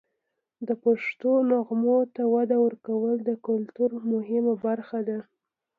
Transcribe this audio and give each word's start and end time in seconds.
د 0.67 0.69
پښتو 0.83 1.31
نغمو 1.49 1.99
ته 2.15 2.23
وده 2.33 2.57
ورکول 2.65 3.15
د 3.29 3.31
کلتور 3.47 3.89
مهمه 4.11 4.53
برخه 4.65 4.99
ده. 5.07 5.19